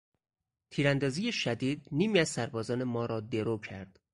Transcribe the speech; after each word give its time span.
تیراندازی 0.69 1.31
شدید 1.31 1.87
نیمی 1.91 2.19
از 2.19 2.29
سربازان 2.29 2.83
ما 2.83 3.05
را 3.05 3.19
درو 3.19 3.57
کرد. 3.57 3.99